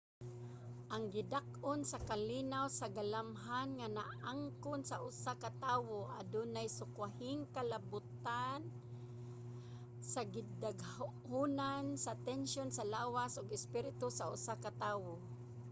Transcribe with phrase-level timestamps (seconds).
[0.93, 8.61] ang gidak-on sa kalinaw sa galamhan nga naangkon sa usa ka tawo adunay sukwahing kalabotan
[10.11, 15.13] sa gidaghanon sa tensiyon sa lawas ug espiritu sa usa ka tawo